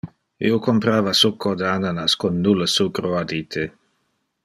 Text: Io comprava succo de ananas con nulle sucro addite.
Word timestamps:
Io 0.47 0.55
comprava 0.67 1.13
succo 1.19 1.53
de 1.61 1.67
ananas 1.73 2.17
con 2.25 2.43
nulle 2.47 2.69
sucro 2.79 3.15
addite. 3.23 3.69